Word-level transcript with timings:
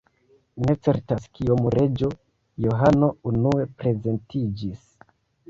Ne 0.69 0.75
certas 0.87 1.27
kiam 1.39 1.61
"Reĝo 1.75 2.09
Johano" 2.67 3.11
unue 3.33 3.69
prezentiĝis. 3.83 4.83